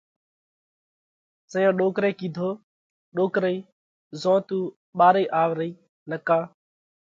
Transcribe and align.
زئيون 1.51 1.75
ڏوڪرئہ 1.79 2.11
ڪيڌو: 2.19 2.49
ڏوڪرئِي 3.15 3.57
زون 4.21 4.39
تُون 4.47 4.63
ٻارئِي 4.97 5.25
آوَ 5.41 5.49
رئِي 5.59 5.71
نڪا 6.09 6.39